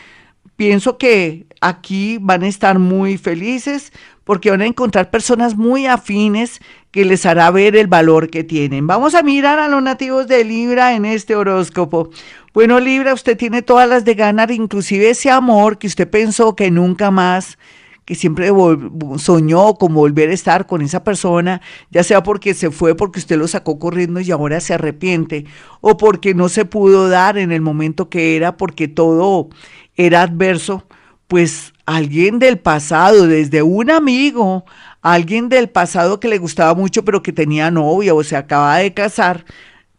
pienso 0.56 0.98
que 0.98 1.46
aquí 1.60 2.18
van 2.20 2.42
a 2.42 2.48
estar 2.48 2.78
muy 2.78 3.18
felices 3.18 3.92
porque 4.24 4.50
van 4.50 4.62
a 4.62 4.66
encontrar 4.66 5.10
personas 5.10 5.56
muy 5.56 5.86
afines 5.86 6.60
que 6.90 7.04
les 7.04 7.26
hará 7.26 7.50
ver 7.50 7.76
el 7.76 7.86
valor 7.86 8.30
que 8.30 8.42
tienen. 8.42 8.86
Vamos 8.86 9.14
a 9.14 9.22
mirar 9.22 9.58
a 9.58 9.68
los 9.68 9.82
nativos 9.82 10.26
de 10.26 10.44
Libra 10.44 10.94
en 10.94 11.04
este 11.04 11.36
horóscopo. 11.36 12.10
Bueno, 12.52 12.80
Libra, 12.80 13.14
usted 13.14 13.36
tiene 13.36 13.62
todas 13.62 13.88
las 13.88 14.04
de 14.04 14.14
ganar, 14.14 14.50
inclusive 14.50 15.10
ese 15.10 15.30
amor 15.30 15.78
que 15.78 15.86
usted 15.86 16.08
pensó 16.08 16.56
que 16.56 16.70
nunca 16.70 17.10
más 17.10 17.58
que 18.04 18.14
siempre 18.14 18.50
soñó 19.18 19.74
con 19.74 19.94
volver 19.94 20.30
a 20.30 20.34
estar 20.34 20.66
con 20.66 20.82
esa 20.82 21.04
persona, 21.04 21.60
ya 21.90 22.02
sea 22.02 22.22
porque 22.22 22.54
se 22.54 22.70
fue, 22.70 22.94
porque 22.94 23.18
usted 23.18 23.38
lo 23.38 23.48
sacó 23.48 23.78
corriendo 23.78 24.20
y 24.20 24.30
ahora 24.30 24.60
se 24.60 24.74
arrepiente, 24.74 25.46
o 25.80 25.96
porque 25.96 26.34
no 26.34 26.48
se 26.48 26.64
pudo 26.64 27.08
dar 27.08 27.38
en 27.38 27.52
el 27.52 27.60
momento 27.60 28.08
que 28.10 28.36
era, 28.36 28.56
porque 28.56 28.88
todo 28.88 29.48
era 29.96 30.22
adverso, 30.22 30.86
pues 31.28 31.72
alguien 31.86 32.38
del 32.38 32.58
pasado, 32.58 33.26
desde 33.26 33.62
un 33.62 33.90
amigo, 33.90 34.64
alguien 35.00 35.48
del 35.48 35.68
pasado 35.68 36.20
que 36.20 36.28
le 36.28 36.38
gustaba 36.38 36.74
mucho 36.74 37.04
pero 37.04 37.22
que 37.22 37.32
tenía 37.32 37.70
novia 37.70 38.14
o 38.14 38.22
se 38.22 38.36
acaba 38.36 38.78
de 38.78 38.92
casar, 38.92 39.44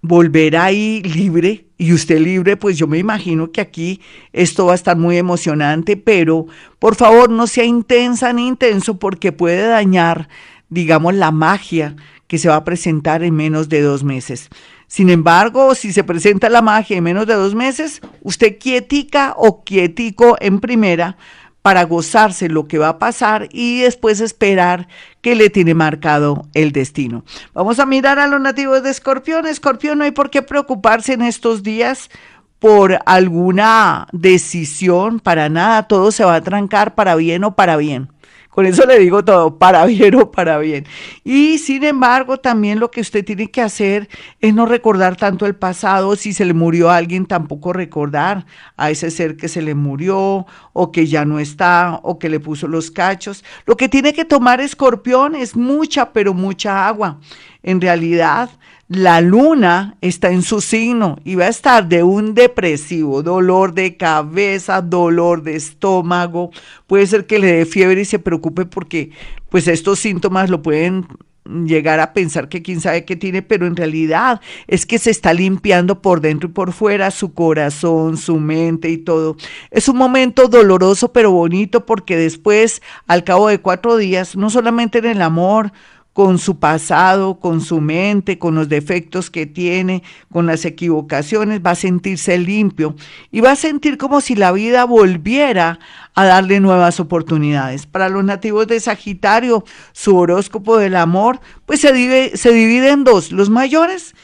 volver 0.08 0.58
ahí 0.58 1.02
libre 1.04 1.68
y 1.78 1.94
usted 1.94 2.20
libre, 2.20 2.58
pues 2.58 2.78
yo 2.78 2.88
me 2.88 2.98
imagino 2.98 3.52
que 3.52 3.62
aquí 3.62 4.02
esto 4.34 4.66
va 4.66 4.74
a 4.74 4.76
estar 4.76 4.98
muy 4.98 5.18
emocionante, 5.18 5.98
pero 5.98 6.48
por 6.80 6.96
favor 6.96 7.30
no 7.30 7.48
sea 7.48 7.66
intensa 7.66 8.32
ni 8.34 8.48
intenso 8.48 8.98
porque 8.98 9.32
puede 9.32 9.68
dañar, 9.68 10.30
digamos, 10.70 11.14
la 11.16 11.32
magia 11.32 11.96
que 12.28 12.38
se 12.38 12.50
va 12.50 12.56
a 12.56 12.64
presentar 12.64 13.24
en 13.24 13.36
menos 13.36 13.70
de 13.70 13.82
dos 13.82 14.04
meses. 14.04 14.50
Sin 14.88 15.10
embargo, 15.10 15.76
si 15.76 15.92
se 15.92 16.04
presenta 16.04 16.50
la 16.50 16.62
magia 16.62 16.98
en 16.98 17.04
menos 17.04 17.28
de 17.28 17.34
dos 17.34 17.56
meses, 17.56 18.02
usted 18.22 18.58
quietica 18.58 19.34
o 19.38 19.64
quietico 19.64 20.38
en 20.40 20.60
primera, 20.60 21.18
para 21.66 21.84
gozarse 21.86 22.48
lo 22.48 22.68
que 22.68 22.78
va 22.78 22.90
a 22.90 23.00
pasar 23.00 23.50
y 23.52 23.80
después 23.80 24.22
esperar 24.22 24.88
que 25.22 25.34
le 25.34 25.50
tiene 25.50 25.74
marcado 25.74 26.46
el 26.54 26.72
destino. 26.72 27.24
Vamos 27.56 27.80
a 27.80 27.88
mirar 27.88 28.20
a 28.20 28.28
los 28.28 28.40
nativos 28.40 28.84
de 28.84 28.92
Escorpión. 28.92 29.48
Escorpión, 29.48 29.98
no 29.98 30.04
hay 30.04 30.12
por 30.12 30.30
qué 30.30 30.44
preocuparse 30.44 31.14
en 31.14 31.24
estos 31.24 31.64
días 31.64 32.12
por 32.60 33.00
alguna 33.08 34.06
decisión, 34.12 35.20
para 35.20 35.50
nada, 35.50 35.88
todo 35.88 36.12
se 36.12 36.24
va 36.24 36.36
a 36.36 36.42
trancar 36.42 36.94
para 36.94 37.16
bien 37.16 37.44
o 37.44 37.56
para 37.56 37.78
bien 37.78 38.10
Con 38.56 38.66
eso 38.66 38.86
le 38.86 38.98
digo 39.00 39.26
todo, 39.26 39.60
para 39.60 39.86
bien 39.86 40.16
o 40.16 40.32
para 40.32 40.58
bien. 40.60 40.86
Y 41.26 41.58
sin 41.58 41.84
embargo, 41.84 42.38
también 42.38 42.80
lo 42.80 42.90
que 42.90 43.02
usted 43.02 43.26
tiene 43.26 43.52
que 43.52 43.62
hacer 43.62 44.08
es 44.40 44.54
no 44.54 44.66
recordar 44.66 45.18
tanto 45.18 45.46
el 45.46 45.58
pasado. 45.58 46.16
Si 46.16 46.32
se 46.32 46.46
le 46.46 46.54
murió 46.54 46.90
a 46.90 46.96
alguien, 46.96 47.26
tampoco 47.26 47.74
recordar 47.74 48.46
a 48.78 48.92
ese 48.92 49.12
ser 49.12 49.36
que 49.36 49.50
se 49.50 49.62
le 49.62 49.76
murió 49.76 50.46
o 50.72 50.92
que 50.94 51.06
ya 51.06 51.26
no 51.26 51.40
está 51.40 52.00
o 52.02 52.18
que 52.18 52.30
le 52.30 52.40
puso 52.40 52.70
los 52.70 52.92
cachos. 52.92 53.44
Lo 53.66 53.76
que 53.76 53.90
tiene 53.90 54.14
que 54.14 54.24
tomar 54.24 54.62
escorpión 54.62 55.36
es 55.36 55.58
mucha, 55.58 56.14
pero 56.14 56.34
mucha 56.34 56.88
agua. 56.88 57.20
En 57.62 57.82
realidad, 57.82 58.50
la 58.88 59.20
luna 59.20 59.98
está 60.02 60.30
en 60.30 60.44
su 60.44 60.62
signo 60.62 61.18
y 61.24 61.36
va 61.36 61.46
a 61.46 61.50
estar 61.50 61.88
de 61.88 62.04
un 62.04 62.36
depresivo, 62.36 63.24
dolor 63.24 63.74
de 63.74 63.98
cabeza, 63.98 64.82
dolor 64.82 65.42
de 65.42 65.56
estómago, 65.56 66.52
puede 66.86 67.08
ser 67.08 67.26
que 67.26 67.40
le 67.40 67.52
dé 67.52 67.66
fiebre 67.66 68.02
y 68.02 68.06
se 68.06 68.20
preocupe 68.20 68.66
porque 68.66 69.10
pues 69.50 69.68
estos 69.68 70.00
síntomas 70.00 70.50
lo 70.50 70.62
pueden 70.62 71.08
llegar 71.46 72.00
a 72.00 72.14
pensar 72.14 72.50
que 72.50 72.62
quién 72.62 72.82
sabe 72.82 73.06
qué 73.06 73.16
tiene, 73.16 73.42
pero 73.42 73.68
en 73.68 73.76
realidad 73.76 74.42
es 74.68 74.86
que 74.86 74.98
se 74.98 75.12
está 75.12 75.34
limpiando 75.34 76.02
por 76.02 76.22
dentro 76.22 76.50
y 76.50 76.52
por 76.52 76.74
fuera 76.74 77.12
su 77.12 77.34
corazón, 77.34 78.18
su 78.18 78.38
mente 78.38 78.90
y 78.90 78.98
todo. 78.98 79.38
Es 79.70 79.88
un 79.88 79.98
momento 79.98 80.48
doloroso 80.48 81.14
pero 81.14 81.32
bonito 81.32 81.86
porque 81.86 82.18
después, 82.18 82.82
al 83.08 83.24
cabo 83.24 83.48
de 83.48 83.60
cuatro 83.60 83.98
días, 83.98 84.36
no 84.36 84.50
solamente 84.50 85.00
en 85.00 85.06
el 85.06 85.22
amor, 85.22 85.72
con 86.16 86.40
su 86.40 86.60
pasado, 86.60 87.42
con 87.42 87.60
su 87.60 87.82
mente, 87.82 88.40
con 88.40 88.56
los 88.56 88.70
defectos 88.70 89.30
que 89.30 89.46
tiene, 89.46 90.02
con 90.32 90.46
las 90.46 90.64
equivocaciones, 90.64 91.60
va 91.60 91.72
a 91.72 91.76
sentirse 91.76 92.38
limpio 92.38 92.96
y 93.32 93.42
va 93.42 93.52
a 93.52 93.58
sentir 93.58 93.98
como 93.98 94.22
si 94.22 94.34
la 94.34 94.54
vida 94.54 94.86
volviera 94.86 95.78
a 96.14 96.24
darle 96.24 96.62
nuevas 96.62 97.02
oportunidades. 97.02 97.86
Para 97.86 98.08
los 98.08 98.24
nativos 98.24 98.66
de 98.68 98.80
Sagitario, 98.80 99.66
su 99.92 100.16
horóscopo 100.16 100.78
del 100.78 100.96
amor, 100.96 101.42
pues 101.66 101.82
se 101.82 101.92
divide, 101.92 102.38
se 102.38 102.54
divide 102.54 102.92
en 102.92 103.04
dos, 103.04 103.34
los 103.34 103.50
mayores 103.50 104.16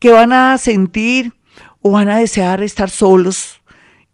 que 0.00 0.10
van 0.10 0.32
a 0.32 0.58
sentir 0.58 1.34
o 1.82 1.92
van 1.92 2.08
a 2.08 2.18
desear 2.18 2.64
estar 2.64 2.90
solos 2.90 3.61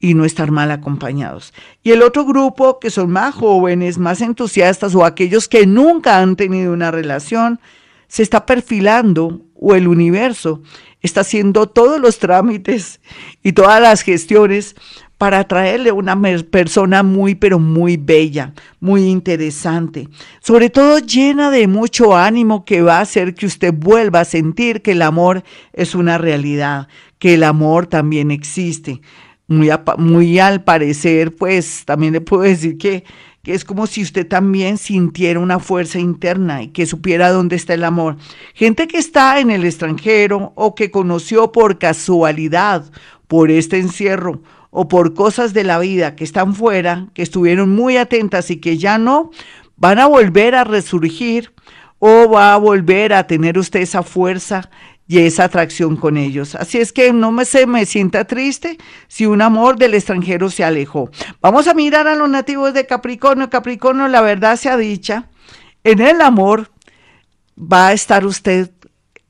y 0.01 0.15
no 0.15 0.25
estar 0.25 0.51
mal 0.51 0.71
acompañados. 0.71 1.53
Y 1.83 1.91
el 1.91 2.03
otro 2.03 2.25
grupo, 2.25 2.79
que 2.79 2.91
son 2.91 3.11
más 3.11 3.35
jóvenes, 3.35 3.99
más 3.99 4.21
entusiastas 4.21 4.95
o 4.95 5.05
aquellos 5.05 5.49
que 5.49 5.67
nunca 5.67 6.21
han 6.21 6.37
tenido 6.37 6.73
una 6.73 6.91
relación, 6.91 7.61
se 8.07 8.23
está 8.23 8.47
perfilando 8.47 9.43
o 9.55 9.75
el 9.75 9.89
universo 9.89 10.63
está 11.03 11.21
haciendo 11.21 11.69
todos 11.69 12.01
los 12.01 12.19
trámites 12.19 13.01
y 13.43 13.53
todas 13.53 13.81
las 13.81 14.03
gestiones 14.03 14.75
para 15.17 15.45
traerle 15.45 15.91
una 15.91 16.17
persona 16.51 17.03
muy, 17.03 17.35
pero 17.35 17.59
muy 17.59 17.97
bella, 17.97 18.53
muy 18.79 19.05
interesante, 19.05 20.09
sobre 20.41 20.71
todo 20.71 21.01
llena 21.01 21.51
de 21.51 21.67
mucho 21.67 22.17
ánimo 22.17 22.65
que 22.65 22.83
va 22.83 22.99
a 22.99 23.03
hacer 23.03 23.35
que 23.35 23.47
usted 23.47 23.75
vuelva 23.75 24.21
a 24.21 24.25
sentir 24.25 24.81
que 24.81 24.93
el 24.93 25.03
amor 25.03 25.43
es 25.73 25.97
una 25.97 26.19
realidad, 26.19 26.87
que 27.19 27.35
el 27.35 27.43
amor 27.43 27.89
también 27.89 28.31
existe 28.31 29.01
muy, 29.49 30.39
al 30.39 30.63
parecer, 30.63 31.35
pues 31.35 31.85
también 31.85 32.13
le 32.13 32.21
puedo 32.21 32.43
decir 32.43 32.77
que, 32.77 33.05
que 33.43 33.55
es 33.55 33.65
como 33.65 33.87
si 33.87 34.03
usted 34.03 34.29
también 34.29 34.77
sintiera 34.77 35.41
una 35.41 35.59
fuerza 35.59 35.99
interna 35.99 36.63
y 36.63 36.69
que 36.69 36.87
supiera 36.87 37.33
dónde 37.33 37.57
está 37.57 37.75
el 37.75 37.85
amor. 37.85 38.17
Gente 38.55 38.87
que 38.87 38.99
está 38.99 39.41
en 39.41 39.51
el 39.51 39.65
extranjero 39.65 40.53
o 40.55 40.75
que 40.75 40.91
conoció 40.91 41.51
por 41.51 41.79
casualidad, 41.79 42.85
por 43.27 43.51
este 43.51 43.79
encierro 43.79 44.43
o 44.71 44.87
por 44.87 45.15
cosas 45.15 45.55
de 45.55 45.65
la 45.65 45.79
vida 45.79 46.15
que 46.15 46.25
están 46.25 46.55
fuera, 46.55 47.09
que 47.15 47.23
estuvieron 47.23 47.71
muy 47.71 47.97
atentas 47.97 48.51
y 48.51 48.59
que 48.59 48.77
ya 48.77 48.99
no, 48.99 49.31
van 49.77 49.99
a 49.99 50.07
volver 50.07 50.55
a 50.55 50.65
resurgir 50.65 51.53
o 51.99 52.31
va 52.31 52.55
a 52.55 52.59
volver 52.59 53.15
a 53.15 53.27
tener 53.27 53.59
usted 53.59 53.81
esa 53.81 54.03
fuerza 54.03 54.71
y 55.09 55.21
esa 55.21 55.45
atracción 55.45 55.97
con 55.97 56.19
ellos. 56.19 56.55
Así 56.55 56.79
es 56.79 56.93
que 56.93 57.13
no 57.15 57.33
me, 57.33 57.47
se 57.47 57.67
me 57.67 57.87
sienta 57.87 58.27
triste 58.27 58.77
si 59.09 59.25
un 59.25 59.41
amor 59.41 59.79
del 59.79 59.95
extranjero 59.95 60.51
se 60.51 60.63
alejó. 60.63 61.11
Vamos 61.41 61.67
a 61.67 61.75
mirar 61.75 62.07
a 62.07 62.15
los 62.15 62.29
nativos 62.29 62.75
de 62.75 62.87
Capricornio. 62.87 63.49
Capricornio, 63.49 64.07
la 64.07 64.21
verdad 64.21 64.57
sea 64.57 64.77
dicha, 64.77 65.31
en 65.83 66.01
el 66.01 66.21
amor 66.21 66.71
va 67.59 67.89
a 67.89 67.93
estar 67.95 68.27
usted 68.27 68.71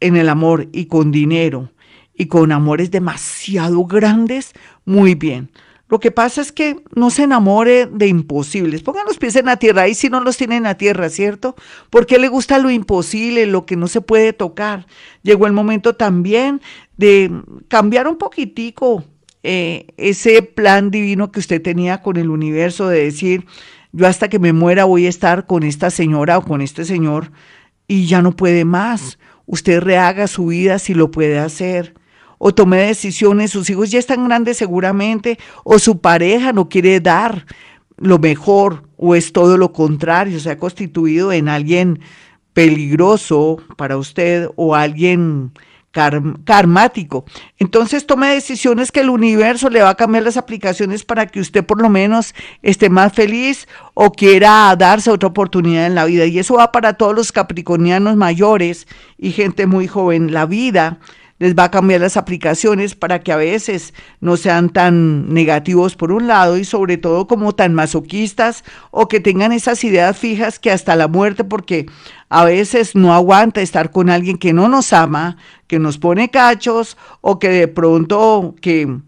en 0.00 0.16
el 0.16 0.28
amor 0.28 0.68
y 0.73 0.87
con 0.87 1.12
dinero 1.12 1.70
y 2.12 2.26
con 2.26 2.50
amores 2.50 2.90
demasiado 2.90 3.85
grandes, 3.85 4.52
muy 4.85 5.14
bien. 5.14 5.50
Lo 5.88 6.00
que 6.00 6.11
pasa 6.11 6.42
es 6.42 6.52
que 6.52 6.83
no 6.95 7.11
se 7.11 7.23
enamore 7.23 7.87
de 7.87 8.09
imposibles. 8.09 8.83
Pongan 8.83 9.07
los 9.07 9.18
pies 9.18 9.37
en 9.37 9.47
la 9.47 9.57
tierra, 9.57 9.88
y 9.88 9.95
si 9.95 10.11
no 10.11 10.21
los 10.21 10.37
tienen 10.37 10.59
en 10.59 10.62
la 10.64 10.76
tierra, 10.76 11.09
¿cierto? 11.09 11.57
Porque 11.88 12.18
le 12.18 12.28
gusta 12.28 12.59
lo 12.59 12.71
imposible, 12.71 13.47
lo 13.47 13.64
que 13.64 13.76
no 13.76 13.88
se 13.88 14.02
puede 14.02 14.35
tocar. 14.35 14.87
Llegó 15.23 15.47
el 15.47 15.54
momento 15.54 15.97
también 15.97 16.61
de 16.99 17.30
cambiar 17.68 18.07
un 18.07 18.18
poquitico 18.18 19.04
eh, 19.42 19.87
ese 19.97 20.42
plan 20.42 20.90
divino 20.90 21.33
que 21.33 21.40
usted 21.40 21.62
tenía 21.62 22.02
con 22.02 22.18
el 22.18 22.28
universo, 22.28 22.88
de 22.88 23.04
decir, 23.04 23.47
yo 23.92 24.07
hasta 24.07 24.28
que 24.28 24.38
me 24.38 24.52
muera 24.52 24.85
voy 24.85 25.07
a 25.07 25.09
estar 25.09 25.47
con 25.47 25.62
esta 25.62 25.88
señora 25.88 26.37
o 26.37 26.45
con 26.45 26.61
este 26.61 26.85
señor 26.85 27.33
y 27.87 28.07
ya 28.07 28.21
no 28.21 28.37
puede 28.37 28.66
más. 28.66 29.18
Usted 29.47 29.80
rehaga 29.80 30.26
su 30.26 30.47
vida 30.49 30.78
si 30.78 30.92
lo 30.92 31.11
puede 31.11 31.38
hacer 31.38 31.95
o 32.38 32.54
tome 32.54 32.78
decisiones, 32.78 33.50
sus 33.50 33.68
hijos 33.71 33.90
ya 33.90 33.99
están 33.99 34.26
grandes 34.26 34.57
seguramente, 34.57 35.38
o 35.64 35.78
su 35.78 36.00
pareja 36.00 36.52
no 36.52 36.68
quiere 36.68 37.00
dar 37.00 37.47
lo 37.97 38.18
mejor, 38.18 38.85
o 38.97 39.14
es 39.14 39.33
todo 39.33 39.57
lo 39.57 39.73
contrario, 39.73 40.40
se 40.40 40.50
ha 40.50 40.59
constituido 40.59 41.33
en 41.33 41.49
alguien 41.49 42.00
peligroso 42.52 43.59
para 43.76 43.97
usted 43.97 44.49
o 44.57 44.75
alguien 44.75 45.52
karmático. 46.45 47.25
Entonces 47.59 48.07
tome 48.07 48.28
decisiones 48.28 48.92
que 48.92 49.00
el 49.00 49.11
universo 49.11 49.71
le 49.71 49.83
va 49.83 49.90
a 49.90 49.95
cambiar 49.97 50.23
las 50.23 50.37
aplicaciones 50.37 51.04
para 51.04 51.26
que 51.26 51.40
usted 51.40 51.64
por 51.64 51.80
lo 51.80 51.88
menos 51.88 52.35
esté 52.62 52.88
más 52.88 53.12
feliz 53.12 53.66
o 53.95 54.12
quiera 54.12 54.75
darse 54.76 55.11
otra 55.11 55.28
oportunidad 55.28 55.87
en 55.87 55.95
la 55.95 56.04
vida. 56.04 56.26
Y 56.26 56.38
eso 56.38 56.54
va 56.54 56.73
para 56.73 56.95
todos 56.95 57.14
los 57.14 57.33
capricornianos 57.33 58.16
mayores 58.16 58.87
y 59.16 59.33
gente 59.33 59.66
muy 59.66 59.88
joven. 59.88 60.33
La 60.33 60.47
vida 60.47 61.00
les 61.38 61.54
va 61.54 61.64
a 61.64 61.71
cambiar 61.71 62.00
las 62.00 62.16
aplicaciones 62.16 62.95
para 62.95 63.21
que 63.21 63.33
a 63.33 63.37
veces 63.37 63.95
no 64.21 64.37
sean 64.37 64.71
tan 64.71 65.33
negativos 65.33 65.97
por 65.97 66.12
un 66.12 66.26
lado 66.26 66.59
y 66.59 66.64
sobre 66.64 66.97
todo 66.97 67.26
como 67.26 67.54
tan 67.54 67.75
masoquistas 67.75 68.64
o 68.90 69.09
que 69.09 69.21
tengan 69.21 69.52
esas 69.52 69.83
ideas 69.85 70.16
fijas 70.16 70.59
que 70.59 70.71
hasta 70.71 70.97
la 70.97 71.09
muerte, 71.09 71.45
porque 71.45 71.87
a 72.28 72.45
veces 72.45 72.95
no 72.95 73.14
aguanta 73.14 73.61
estar 73.61 73.90
con 73.90 74.11
alguien 74.11 74.38
que 74.38 74.52
no 74.52 74.68
nos 74.68 74.92
ama, 74.92 75.37
que 75.66 75.78
nos 75.78 75.99
pone 75.99 76.30
cachos 76.30 76.97
o 77.21 77.38
que 77.38 77.49
de 77.49 77.68
pronto 77.68 78.54
que 78.61 78.99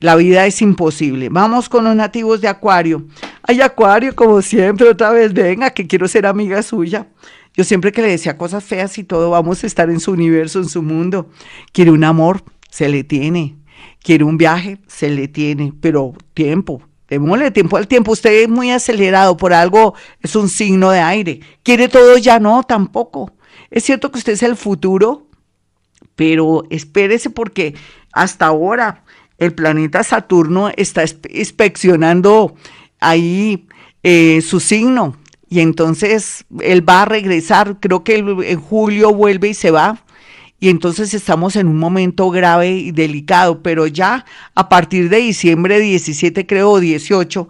la 0.00 0.16
vida 0.16 0.46
es 0.46 0.62
imposible. 0.62 1.28
Vamos 1.28 1.68
con 1.68 1.84
los 1.84 1.94
nativos 1.94 2.40
de 2.40 2.48
Acuario. 2.48 3.04
Ay, 3.42 3.60
Acuario, 3.60 4.16
como 4.16 4.40
siempre, 4.40 4.88
otra 4.88 5.10
vez, 5.10 5.34
venga, 5.34 5.70
que 5.70 5.86
quiero 5.86 6.08
ser 6.08 6.26
amiga 6.26 6.62
suya. 6.62 7.06
Yo 7.54 7.64
siempre 7.64 7.92
que 7.92 8.02
le 8.02 8.08
decía 8.08 8.38
cosas 8.38 8.64
feas 8.64 8.96
y 8.98 9.04
todo, 9.04 9.30
vamos 9.30 9.62
a 9.64 9.66
estar 9.66 9.90
en 9.90 10.00
su 10.00 10.12
universo, 10.12 10.60
en 10.60 10.68
su 10.68 10.82
mundo. 10.82 11.30
Quiere 11.72 11.90
un 11.90 12.04
amor, 12.04 12.44
se 12.70 12.88
le 12.88 13.04
tiene. 13.04 13.56
Quiere 14.02 14.24
un 14.24 14.36
viaje, 14.36 14.78
se 14.86 15.10
le 15.10 15.28
tiene, 15.28 15.72
pero 15.80 16.14
tiempo. 16.34 16.82
Démosle 17.08 17.50
tiempo 17.50 17.76
al 17.76 17.88
tiempo. 17.88 18.12
Usted 18.12 18.42
es 18.42 18.48
muy 18.48 18.70
acelerado 18.70 19.36
por 19.36 19.52
algo, 19.52 19.94
es 20.22 20.36
un 20.36 20.48
signo 20.48 20.90
de 20.90 21.00
aire. 21.00 21.40
Quiere 21.62 21.88
todo 21.88 22.16
ya, 22.16 22.38
no, 22.38 22.62
tampoco. 22.62 23.32
Es 23.70 23.84
cierto 23.84 24.10
que 24.10 24.18
usted 24.18 24.34
es 24.34 24.42
el 24.42 24.56
futuro, 24.56 25.26
pero 26.14 26.64
espérese 26.70 27.30
porque 27.30 27.74
hasta 28.12 28.46
ahora 28.46 29.04
el 29.38 29.54
planeta 29.54 30.04
Saturno 30.04 30.70
está 30.76 31.04
inspeccionando 31.30 32.54
ahí 33.00 33.66
eh, 34.02 34.40
su 34.42 34.60
signo 34.60 35.16
y 35.50 35.60
entonces 35.60 36.46
él 36.60 36.88
va 36.88 37.02
a 37.02 37.06
regresar, 37.06 37.78
creo 37.80 38.04
que 38.04 38.16
en 38.16 38.60
julio 38.60 39.12
vuelve 39.12 39.48
y 39.48 39.54
se 39.54 39.72
va, 39.72 40.02
y 40.60 40.68
entonces 40.68 41.12
estamos 41.12 41.56
en 41.56 41.66
un 41.66 41.78
momento 41.78 42.30
grave 42.30 42.70
y 42.70 42.92
delicado, 42.92 43.60
pero 43.60 43.86
ya 43.86 44.24
a 44.54 44.68
partir 44.68 45.08
de 45.08 45.16
diciembre 45.16 45.80
17, 45.80 46.46
creo, 46.46 46.78
18, 46.78 47.48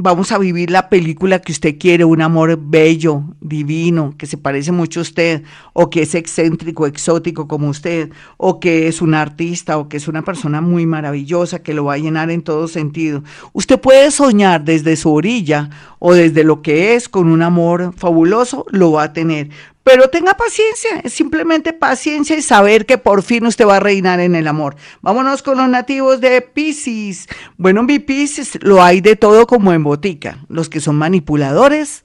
vamos 0.00 0.30
a 0.30 0.38
vivir 0.38 0.70
la 0.70 0.88
película 0.88 1.40
que 1.40 1.50
usted 1.50 1.76
quiere, 1.76 2.04
un 2.04 2.22
amor 2.22 2.56
bello, 2.56 3.24
divino, 3.40 4.14
que 4.16 4.26
se 4.26 4.38
parece 4.38 4.70
mucho 4.70 5.00
a 5.00 5.02
usted, 5.02 5.42
o 5.72 5.90
que 5.90 6.02
es 6.02 6.14
excéntrico, 6.14 6.86
exótico 6.86 7.48
como 7.48 7.68
usted, 7.68 8.10
o 8.36 8.60
que 8.60 8.86
es 8.86 9.02
un 9.02 9.14
artista, 9.14 9.76
o 9.76 9.88
que 9.88 9.96
es 9.96 10.06
una 10.06 10.22
persona 10.22 10.60
muy 10.60 10.86
maravillosa, 10.86 11.64
que 11.64 11.74
lo 11.74 11.84
va 11.84 11.94
a 11.94 11.98
llenar 11.98 12.30
en 12.30 12.42
todo 12.42 12.68
sentido. 12.68 13.24
Usted 13.52 13.80
puede 13.80 14.12
soñar 14.12 14.64
desde 14.64 14.94
su 14.94 15.12
orilla 15.12 15.68
o 15.98 16.14
desde 16.14 16.44
lo 16.44 16.62
que 16.62 16.94
es 16.94 17.08
con 17.08 17.28
un 17.28 17.42
amor 17.42 17.92
fabuloso, 17.96 18.66
lo 18.70 18.92
va 18.92 19.02
a 19.02 19.12
tener, 19.12 19.50
pero 19.88 20.10
tenga 20.10 20.34
paciencia, 20.34 21.00
es 21.02 21.14
simplemente 21.14 21.72
paciencia 21.72 22.36
y 22.36 22.42
saber 22.42 22.84
que 22.84 22.98
por 22.98 23.22
fin 23.22 23.46
usted 23.46 23.66
va 23.66 23.76
a 23.76 23.80
reinar 23.80 24.20
en 24.20 24.34
el 24.34 24.46
amor. 24.46 24.76
Vámonos 25.00 25.42
con 25.42 25.56
los 25.56 25.66
nativos 25.66 26.20
de 26.20 26.42
Pisces. 26.42 27.26
Bueno, 27.56 27.80
en 27.80 27.86
mi 27.86 27.98
Pisces 27.98 28.58
lo 28.60 28.82
hay 28.82 29.00
de 29.00 29.16
todo 29.16 29.46
como 29.46 29.72
en 29.72 29.82
botica. 29.82 30.44
Los 30.50 30.68
que 30.68 30.80
son 30.80 30.96
manipuladores, 30.96 32.04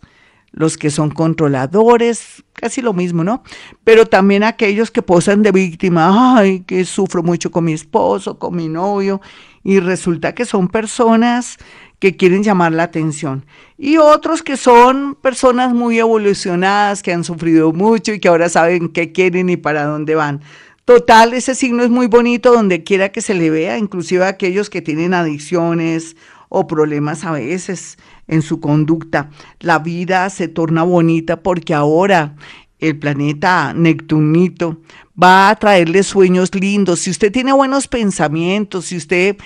los 0.53 0.77
que 0.77 0.91
son 0.91 1.09
controladores, 1.09 2.45
casi 2.53 2.81
lo 2.81 2.93
mismo, 2.93 3.25
¿no? 3.25 3.43
Pero 3.83 4.05
también 4.05 4.43
aquellos 4.43 4.89
que 4.89 5.01
posan 5.01 5.43
de 5.43 5.51
víctima, 5.51 6.37
ay, 6.37 6.61
que 6.61 6.85
sufro 6.85 7.21
mucho 7.21 7.51
con 7.51 7.65
mi 7.65 7.73
esposo, 7.73 8.39
con 8.39 8.55
mi 8.55 8.69
novio, 8.69 9.19
y 9.61 9.81
resulta 9.81 10.33
que 10.33 10.45
son 10.45 10.69
personas 10.69 11.57
que 12.03 12.17
quieren 12.17 12.43
llamar 12.43 12.73
la 12.73 12.83
atención. 12.83 13.45
Y 13.77 13.95
otros 13.95 14.43
que 14.43 14.57
son 14.57 15.15
personas 15.15 15.73
muy 15.73 15.99
evolucionadas, 15.99 17.01
que 17.01 17.13
han 17.13 17.23
sufrido 17.23 17.71
mucho 17.71 18.11
y 18.11 18.19
que 18.19 18.27
ahora 18.27 18.49
saben 18.49 18.89
qué 18.89 19.13
quieren 19.13 19.49
y 19.49 19.55
para 19.55 19.85
dónde 19.85 20.13
van. 20.13 20.41
Total, 20.83 21.33
ese 21.33 21.55
signo 21.55 21.81
es 21.81 21.89
muy 21.89 22.07
bonito 22.07 22.51
donde 22.51 22.83
quiera 22.83 23.13
que 23.13 23.21
se 23.21 23.33
le 23.33 23.49
vea, 23.49 23.77
inclusive 23.77 24.25
aquellos 24.25 24.69
que 24.69 24.81
tienen 24.81 25.13
adicciones 25.13 26.17
o 26.49 26.67
problemas 26.67 27.23
a 27.23 27.31
veces 27.31 27.97
en 28.27 28.41
su 28.41 28.59
conducta. 28.59 29.29
La 29.61 29.79
vida 29.79 30.29
se 30.29 30.49
torna 30.49 30.83
bonita 30.83 31.41
porque 31.41 31.73
ahora 31.73 32.35
el 32.79 32.99
planeta 32.99 33.73
Neptunito 33.73 34.81
va 35.15 35.49
a 35.49 35.55
traerle 35.55 36.03
sueños 36.03 36.53
lindos. 36.53 36.99
Si 36.99 37.11
usted 37.11 37.31
tiene 37.31 37.53
buenos 37.53 37.87
pensamientos, 37.87 38.87
si 38.87 38.97
usted 38.97 39.37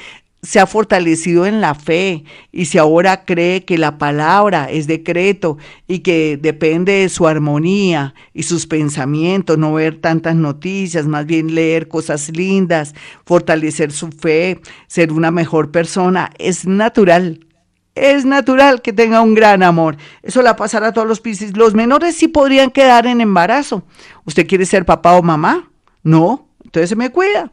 se 0.48 0.62
ha 0.62 0.66
fortalecido 0.66 1.46
en 1.46 1.60
la 1.60 1.76
fe 1.76 2.24
y 2.54 2.68
si 2.68 2.78
ahora 2.78 3.26
cree 3.26 3.66
que 3.66 3.78
la 3.78 3.98
palabra 3.98 4.70
es 4.72 4.88
decreto 4.88 5.58
y 5.90 6.00
que 6.00 6.40
depende 6.42 6.94
de 6.94 7.10
su 7.10 7.28
armonía 7.28 8.16
y 8.34 8.44
sus 8.44 8.66
pensamientos, 8.66 9.58
no 9.58 9.74
ver 9.74 10.00
tantas 10.00 10.38
noticias, 10.38 11.06
más 11.06 11.26
bien 11.26 11.54
leer 11.54 11.90
cosas 11.90 12.30
lindas, 12.30 12.96
fortalecer 13.26 13.92
su 13.92 14.08
fe, 14.08 14.62
ser 14.88 15.12
una 15.12 15.32
mejor 15.32 15.70
persona, 15.70 16.32
es 16.40 16.66
natural. 16.66 17.46
Es 17.94 18.24
natural 18.24 18.82
que 18.82 18.94
tenga 18.94 19.20
un 19.20 19.34
gran 19.34 19.64
amor. 19.64 19.98
Eso 20.24 20.42
la 20.42 20.56
pasará 20.56 20.88
a 20.88 20.94
todos 20.94 21.10
los 21.10 21.20
piscis. 21.20 21.58
Los 21.58 21.74
menores 21.74 22.16
sí 22.16 22.30
podrían 22.30 22.70
quedar 22.70 23.06
en 23.06 23.20
embarazo. 23.20 23.84
¿Usted 24.24 24.48
quiere 24.48 24.66
ser 24.66 24.86
papá 24.86 25.18
o 25.18 25.24
mamá? 25.24 25.70
No, 26.04 26.48
entonces 26.64 26.90
se 26.90 26.96
me 26.96 27.10
cuida. 27.10 27.52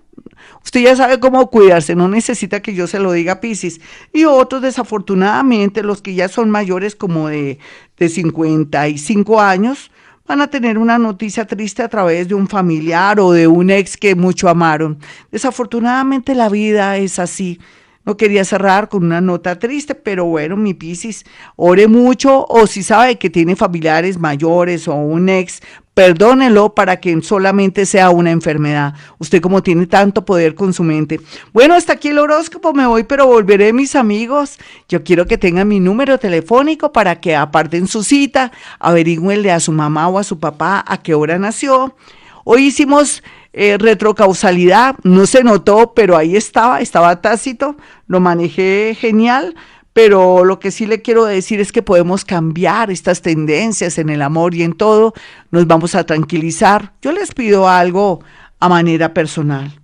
Usted 0.64 0.80
ya 0.80 0.96
sabe 0.96 1.20
cómo 1.20 1.50
cuidarse, 1.50 1.94
no 1.94 2.08
necesita 2.08 2.60
que 2.60 2.74
yo 2.74 2.86
se 2.86 2.98
lo 2.98 3.12
diga 3.12 3.40
Piscis. 3.40 3.80
Y 4.12 4.24
otros, 4.24 4.62
desafortunadamente, 4.62 5.82
los 5.82 6.02
que 6.02 6.14
ya 6.14 6.28
son 6.28 6.50
mayores 6.50 6.96
como 6.96 7.28
de, 7.28 7.58
de 7.98 8.08
55 8.08 9.40
años, 9.40 9.90
van 10.26 10.40
a 10.40 10.48
tener 10.48 10.78
una 10.78 10.98
noticia 10.98 11.46
triste 11.46 11.82
a 11.82 11.88
través 11.88 12.28
de 12.28 12.34
un 12.34 12.48
familiar 12.48 13.20
o 13.20 13.32
de 13.32 13.46
un 13.46 13.70
ex 13.70 13.96
que 13.96 14.14
mucho 14.14 14.48
amaron. 14.48 14.98
Desafortunadamente 15.30 16.34
la 16.34 16.48
vida 16.48 16.96
es 16.96 17.18
así. 17.18 17.60
No 18.06 18.18
quería 18.18 18.44
cerrar 18.44 18.90
con 18.90 19.04
una 19.04 19.22
nota 19.22 19.58
triste, 19.58 19.94
pero 19.94 20.26
bueno, 20.26 20.56
mi 20.56 20.74
Piscis, 20.74 21.24
ore 21.56 21.88
mucho 21.88 22.44
o 22.48 22.66
si 22.66 22.82
sabe 22.82 23.16
que 23.16 23.30
tiene 23.30 23.56
familiares 23.56 24.18
mayores 24.18 24.88
o 24.88 24.94
un 24.94 25.30
ex, 25.30 25.62
perdónelo 25.94 26.74
para 26.74 27.00
que 27.00 27.20
solamente 27.22 27.86
sea 27.86 28.10
una 28.10 28.32
enfermedad. 28.32 28.94
Usted 29.18 29.40
como 29.40 29.62
tiene 29.62 29.86
tanto 29.86 30.24
poder 30.24 30.54
con 30.54 30.72
su 30.72 30.82
mente. 30.82 31.20
Bueno, 31.52 31.74
hasta 31.74 31.94
aquí 31.94 32.08
el 32.08 32.18
horóscopo, 32.18 32.74
me 32.74 32.86
voy, 32.86 33.04
pero 33.04 33.26
volveré, 33.26 33.72
mis 33.72 33.94
amigos. 33.94 34.58
Yo 34.88 35.04
quiero 35.04 35.26
que 35.26 35.38
tengan 35.38 35.68
mi 35.68 35.80
número 35.80 36.18
telefónico 36.18 36.92
para 36.92 37.20
que 37.20 37.36
aparten 37.36 37.86
su 37.86 38.02
cita, 38.02 38.52
averigüenle 38.80 39.52
a 39.52 39.60
su 39.60 39.72
mamá 39.72 40.08
o 40.08 40.18
a 40.18 40.24
su 40.24 40.38
papá 40.38 40.84
a 40.86 40.98
qué 40.98 41.14
hora 41.14 41.38
nació. 41.38 41.96
Hoy 42.44 42.66
hicimos 42.66 43.22
eh, 43.54 43.78
retrocausalidad, 43.78 44.96
no 45.04 45.26
se 45.26 45.44
notó, 45.44 45.94
pero 45.94 46.16
ahí 46.16 46.36
estaba, 46.36 46.80
estaba 46.80 47.22
tácito, 47.22 47.76
lo 48.06 48.20
manejé 48.20 48.96
genial, 49.00 49.54
pero 49.94 50.44
lo 50.44 50.58
que 50.58 50.72
sí 50.72 50.86
le 50.86 51.02
quiero 51.02 51.24
decir 51.24 51.60
es 51.60 51.70
que 51.70 51.80
podemos 51.80 52.24
cambiar 52.24 52.90
estas 52.90 53.22
tendencias 53.22 53.96
en 53.96 54.10
el 54.10 54.22
amor 54.22 54.54
y 54.54 54.64
en 54.64 54.74
todo, 54.74 55.14
nos 55.52 55.68
vamos 55.68 55.94
a 55.94 56.04
tranquilizar. 56.04 56.92
Yo 57.00 57.12
les 57.12 57.32
pido 57.32 57.68
algo 57.68 58.22
a 58.58 58.68
manera 58.68 59.14
personal. 59.14 59.80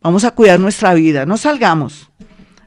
Vamos 0.00 0.24
a 0.24 0.30
cuidar 0.30 0.58
nuestra 0.58 0.94
vida, 0.94 1.26
no 1.26 1.36
salgamos, 1.36 2.10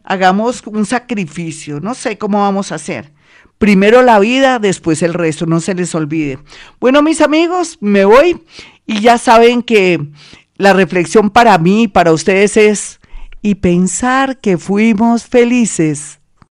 hagamos 0.03 0.61
un 0.67 0.85
sacrificio, 0.85 1.79
no 1.79 1.95
sé 1.95 2.19
cómo 2.19 2.39
vamos 2.39 2.71
a 2.71 2.75
hacer. 2.75 3.11
Primero 3.57 4.03
la 4.03 4.19
vida, 4.19 4.59
después 4.59 5.01
el 5.01 5.15
resto, 5.15 5.47
no 5.47 5.61
se 5.61 5.73
les 5.73 5.95
olvide. 5.95 6.37
Bueno, 6.79 7.01
mis 7.01 7.21
amigos, 7.21 7.79
me 7.81 8.05
voy 8.05 8.43
y 8.85 8.99
ya 8.99 9.17
saben 9.17 9.63
que 9.63 9.99
la 10.57 10.73
reflexión 10.73 11.31
para 11.31 11.57
mí 11.57 11.83
y 11.83 11.87
para 11.87 12.13
ustedes 12.13 12.55
es, 12.55 12.99
y 13.41 13.55
pensar 13.55 14.39
que 14.39 14.59
fuimos 14.59 15.25
felices 15.25 16.19